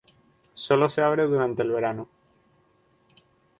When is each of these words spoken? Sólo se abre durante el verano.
Sólo 0.55 0.89
se 0.89 1.03
abre 1.03 1.25
durante 1.27 1.61
el 1.61 1.69
verano. 1.69 2.07